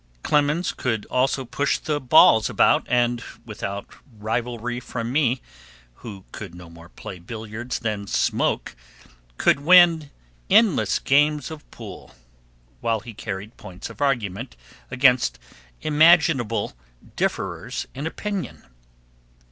Clemens 0.23 0.71
could 0.73 1.05
also 1.11 1.45
push 1.45 1.77
the 1.77 2.01
balls 2.01 2.49
about, 2.49 2.87
and, 2.89 3.23
without 3.45 3.85
rivalry 4.17 4.79
from 4.79 5.11
me, 5.11 5.41
who 6.01 6.25
could 6.31 6.55
no 6.55 6.71
more 6.71 6.89
play 6.89 7.19
billiards 7.19 7.77
than 7.77 8.07
smoke, 8.07 8.75
could 9.37 9.59
win 9.59 10.09
endless 10.49 10.97
games 10.97 11.51
of 11.51 11.69
pool, 11.69 12.15
while 12.79 13.01
he 13.01 13.13
carried 13.13 13.57
points 13.57 13.91
of 13.91 14.01
argument 14.01 14.55
against 14.89 15.37
imaginable 15.81 16.73
differers 17.15 17.85
in 17.93 18.07
opinion. 18.07 18.63